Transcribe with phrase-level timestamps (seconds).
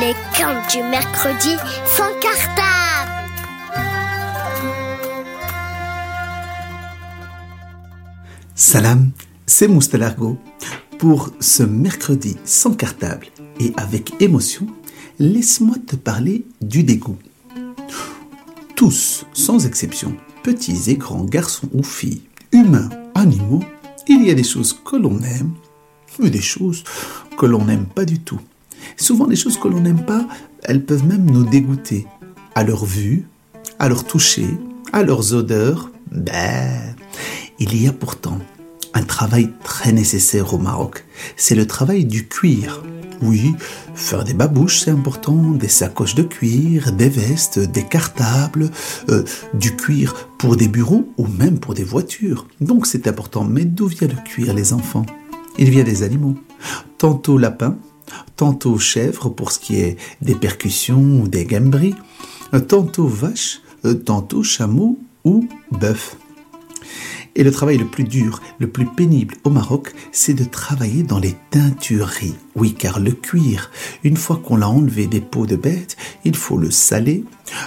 [0.00, 3.12] Les camps du mercredi sans cartable.
[8.54, 9.12] Salam,
[9.46, 10.38] c'est Moustalargo.
[10.98, 13.28] Pour ce mercredi sans cartable
[13.58, 14.66] et avec émotion,
[15.18, 17.18] laisse-moi te parler du dégoût.
[18.74, 22.22] Tous, sans exception, petits et grands, garçons ou filles,
[22.52, 23.62] humains, animaux,
[24.08, 25.52] il y a des choses que l'on aime
[26.22, 26.84] et des choses
[27.38, 28.40] que l'on n'aime pas du tout.
[28.96, 30.26] Souvent, les choses que l'on n'aime pas,
[30.64, 32.06] elles peuvent même nous dégoûter.
[32.54, 33.28] À leur vue,
[33.78, 34.48] à leur toucher,
[34.92, 35.90] à leurs odeurs.
[36.10, 36.94] Ben,
[37.58, 38.38] il y a pourtant
[38.94, 41.04] un travail très nécessaire au Maroc.
[41.36, 42.82] C'est le travail du cuir.
[43.22, 43.54] Oui,
[43.94, 48.70] faire des babouches, c'est important, des sacoches de cuir, des vestes, des cartables,
[49.08, 49.24] euh,
[49.54, 52.46] du cuir pour des bureaux ou même pour des voitures.
[52.60, 53.44] Donc c'est important.
[53.44, 55.06] Mais d'où vient le cuir, les enfants?
[55.58, 56.36] Il vient des animaux.
[56.98, 57.76] Tantôt lapin,
[58.36, 61.94] tantôt chèvre pour ce qui est des percussions ou des gambris,
[62.68, 63.60] tantôt vache,
[64.04, 66.16] tantôt chameau ou bœuf.
[67.38, 71.18] Et le travail le plus dur, le plus pénible au Maroc, c'est de travailler dans
[71.18, 72.34] les teintureries.
[72.54, 73.70] Oui, car le cuir,
[74.04, 77.24] une fois qu'on l'a enlevé des peaux de bête, il faut le saler,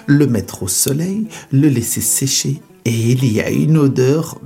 [0.08, 4.41] le mettre au soleil, le laisser sécher, et il y a une odeur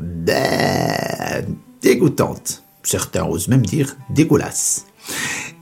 [1.82, 2.64] dégoûtante.
[2.84, 4.88] Certains osent même dire dégueulasse.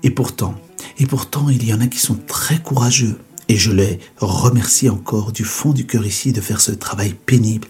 [0.03, 0.55] Et pourtant,
[0.97, 3.17] et pourtant, il y en a qui sont très courageux.
[3.47, 7.67] Et je les remercie encore du fond du cœur ici de faire ce travail pénible.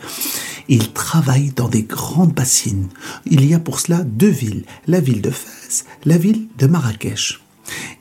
[0.67, 2.87] Ils travaillent dans des grandes bassines.
[3.25, 7.41] Il y a pour cela deux villes, la ville de Fès, la ville de Marrakech.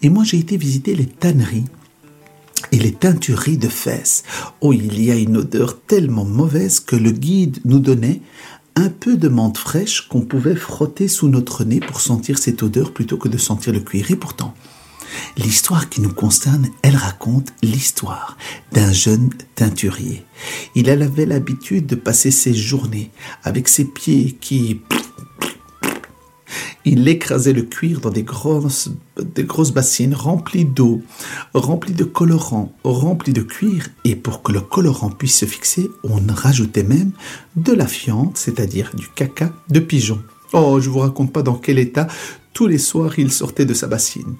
[0.02, 1.64] Et moi, j'ai été visiter les tanneries
[2.72, 4.24] et les teintureries de Fès.
[4.60, 8.20] Oh, il y a une odeur tellement mauvaise que le guide nous donnait
[8.80, 12.94] un peu de menthe fraîche qu'on pouvait frotter sous notre nez pour sentir cette odeur
[12.94, 14.10] plutôt que de sentir le cuir.
[14.10, 14.54] Et pourtant,
[15.36, 18.38] l'histoire qui nous concerne, elle raconte l'histoire
[18.72, 20.24] d'un jeune teinturier.
[20.74, 23.10] Il avait l'habitude de passer ses journées
[23.44, 24.80] avec ses pieds qui
[26.84, 28.90] il écrasait le cuir dans des grosses,
[29.34, 31.02] des grosses bassines remplies d'eau,
[31.54, 36.20] remplies de colorants, remplies de cuir, et pour que le colorant puisse se fixer, on
[36.28, 37.12] rajoutait même
[37.56, 40.20] de la fiente, c'est-à-dire du caca de pigeon.
[40.52, 42.08] Oh, je vous raconte pas dans quel état
[42.52, 44.34] tous les soirs il sortait de sa bassine.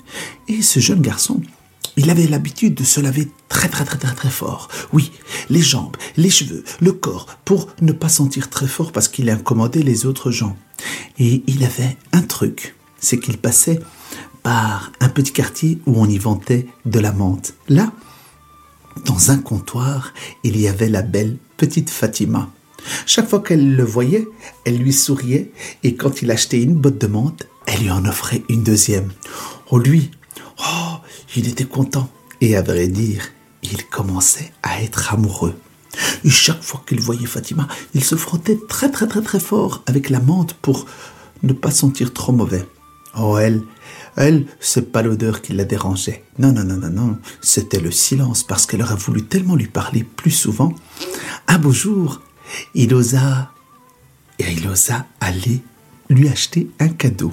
[0.49, 1.41] Et ce jeune garçon,
[1.97, 4.69] il avait l'habitude de se laver très très très très très fort.
[4.93, 5.13] Oui,
[5.49, 9.83] les jambes, les cheveux, le corps, pour ne pas sentir très fort parce qu'il incommodait
[9.83, 10.57] les autres gens.
[11.19, 13.81] Et il avait un truc, c'est qu'il passait
[14.43, 17.55] par un petit quartier où on y vendait de la menthe.
[17.69, 17.93] Là,
[19.05, 22.51] dans un comptoir, il y avait la belle petite Fatima.
[23.07, 24.27] Chaque fois qu'elle le voyait,
[24.65, 25.53] elle lui souriait
[25.83, 29.13] et quand il achetait une botte de menthe, elle lui en offrait une deuxième.
[29.71, 30.11] Oh lui,
[30.59, 30.97] oh,
[31.37, 32.11] il était content
[32.41, 33.29] et à vrai dire,
[33.63, 35.55] il commençait à être amoureux.
[36.25, 40.11] Et chaque fois qu'il voyait Fatima, il se frottait très très très très fort avec
[40.11, 40.87] la menthe pour
[41.43, 42.67] ne pas sentir trop mauvais.
[43.19, 43.63] Oh elle,
[44.17, 46.25] elle, c'est pas l'odeur qui la dérangeait.
[46.39, 50.05] Non, non, non, non, non, c'était le silence parce qu'elle aurait voulu tellement lui parler
[50.05, 50.75] plus souvent.
[51.49, 52.21] Un beau jour,
[52.75, 53.51] il osa,
[54.39, 55.63] et il osa aller
[56.09, 57.33] lui acheter un cadeau,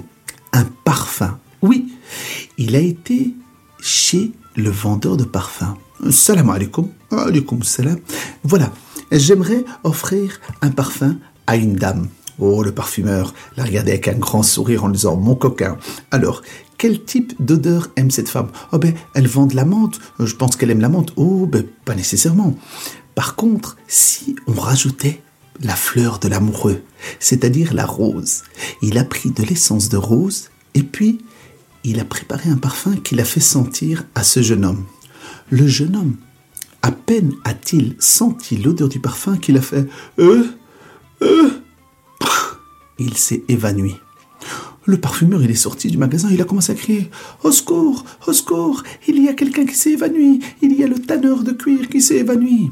[0.52, 1.38] un parfum.
[1.62, 1.92] Oui,
[2.56, 3.34] il a été
[3.80, 5.76] chez le vendeur de parfums.
[6.10, 6.88] Salam alaikum.
[7.10, 7.98] Alaikum salam.
[8.44, 8.70] Voilà,
[9.10, 12.08] j'aimerais offrir un parfum à une dame.
[12.38, 15.78] Oh, le parfumeur la regardait avec un grand sourire en disant Mon coquin.
[16.10, 16.42] Alors,
[16.76, 18.48] quel type d'odeur aime cette femme?
[18.72, 19.98] Oh, ben, elle vend de la menthe.
[20.20, 21.12] Je pense qu'elle aime la menthe.
[21.16, 22.54] Oh, ben, pas nécessairement.
[23.14, 25.22] Par contre, si on rajoutait
[25.62, 26.82] la fleur de l'amoureux,
[27.18, 28.44] c'est-à-dire la rose,
[28.82, 31.18] il a pris de l'essence de rose et puis
[31.84, 34.84] il a préparé un parfum qu'il a fait sentir à ce jeune homme.
[35.50, 36.16] Le jeune homme,
[36.88, 39.86] à peine a-t-il senti l'odeur du parfum qu'il a fait
[40.18, 40.46] euh,
[41.20, 41.50] euh,
[42.98, 43.94] il s'est évanoui.
[44.86, 47.10] Le parfumeur, il est sorti du magasin, il a commencé à crier
[47.44, 50.98] Au secours, au secours, il y a quelqu'un qui s'est évanoui, il y a le
[50.98, 52.70] tanneur de cuir qui s'est évanoui.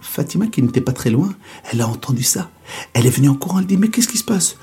[0.00, 1.34] Fatima, qui n'était pas très loin,
[1.70, 2.50] elle a entendu ça.
[2.94, 4.56] Elle est venue en courant, elle dit Mais qu'est-ce qui se passe?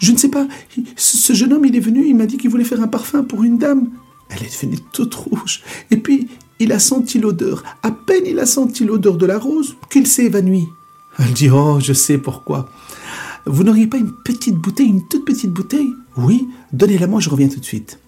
[0.00, 0.48] Je ne sais pas.
[0.96, 3.44] Ce jeune homme, il est venu, il m'a dit qu'il voulait faire un parfum pour
[3.44, 3.88] une dame.
[4.30, 5.62] Elle est devenue toute rouge.
[5.92, 6.26] Et puis,
[6.58, 7.62] il a senti l'odeur.
[7.82, 10.68] À peine il a senti l'odeur de la rose qu'il s'est évanoui.
[11.18, 12.68] Elle dit Oh, je sais pourquoi.
[13.46, 15.94] Vous n'auriez pas une petite bouteille, une toute petite bouteille?
[16.16, 18.00] Oui, donnez-la moi, je reviens tout de suite.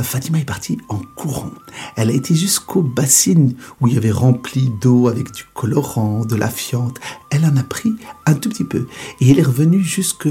[0.00, 1.50] Fatima est partie en courant.
[1.96, 6.36] Elle a été jusqu'aux bassines où il y avait rempli d'eau avec du colorant, de
[6.36, 6.98] la fiente.
[7.30, 7.92] Elle en a pris
[8.26, 8.86] un tout petit peu
[9.20, 10.28] et elle est revenue jusque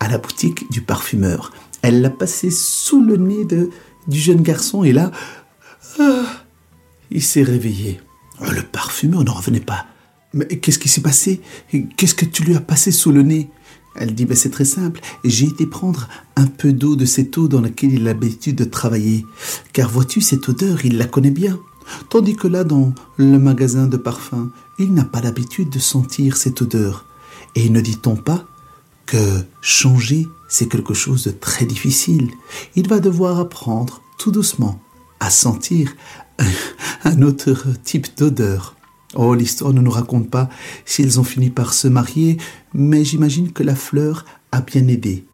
[0.00, 1.52] à la boutique du parfumeur.
[1.82, 3.70] Elle l'a passé sous le nez de,
[4.08, 5.10] du jeune garçon et là,
[6.00, 6.24] ah,
[7.14, 8.00] il s'est réveillé.
[8.40, 9.86] Oh, le parfumeur n'en revenait pas.
[10.34, 11.40] Mais qu'est-ce qui s'est passé?
[11.96, 13.50] Qu'est-ce que tu lui as passé sous le nez?
[13.94, 15.00] Elle dit, ben, c'est très simple.
[15.22, 18.64] J'ai été prendre un peu d'eau de cette eau dans laquelle il a l'habitude de
[18.64, 19.26] travailler.
[19.74, 21.58] Car vois-tu, cette odeur, il la connaît bien.
[22.08, 26.62] Tandis que là, dans le magasin de parfums, il n'a pas l'habitude de sentir cette
[26.62, 27.04] odeur.
[27.54, 28.46] Et ne dit-on pas
[29.04, 32.30] que changer, c'est quelque chose de très difficile.
[32.74, 34.80] Il va devoir apprendre tout doucement
[35.30, 35.94] sentir
[37.04, 38.76] un autre type d'odeur.
[39.14, 40.48] Oh, l'histoire ne nous raconte pas
[40.84, 42.38] s'ils ont fini par se marier,
[42.72, 45.26] mais j'imagine que la fleur a bien aidé.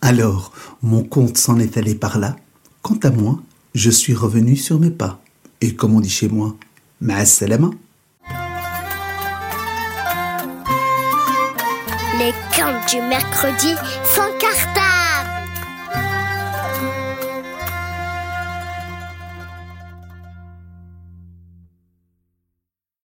[0.00, 0.52] Alors,
[0.82, 2.36] mon conte s'en est allé par là.
[2.82, 3.40] Quant à moi,
[3.74, 5.22] je suis revenu sur mes pas.
[5.60, 6.56] Et comme on dit chez moi,
[7.00, 7.70] ma'assalama.
[12.18, 13.74] Les contes du mercredi
[14.04, 14.22] sont